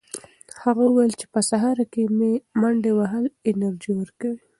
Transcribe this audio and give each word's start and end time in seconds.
هغه 0.63 0.81
وویل 0.87 1.13
چې 1.19 1.25
په 1.33 1.39
سهار 1.49 1.77
کې 1.91 2.01
منډې 2.61 2.91
وهل 2.99 3.25
انرژي 3.49 3.93
ورکوي. 3.97 4.39